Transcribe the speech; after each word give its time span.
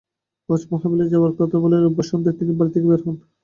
ওয়াজ 0.49 0.61
মাহফিলে 0.69 1.05
যাওয়ার 1.13 1.33
কথা 1.39 1.57
বলে 1.63 1.77
রোববার 1.77 2.05
সন্ধ্যায় 2.11 2.37
তিনি 2.39 2.51
বাড়ি 2.57 2.71
থেকে 2.73 2.87
বের 2.89 3.01
হন। 3.05 3.15